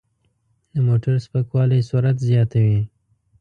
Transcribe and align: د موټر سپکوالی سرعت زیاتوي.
د 0.73 0.75
موټر 0.87 1.15
سپکوالی 1.25 1.79
سرعت 1.89 2.17
زیاتوي. 2.29 2.81